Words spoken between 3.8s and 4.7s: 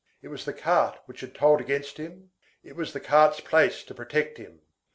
to protect him.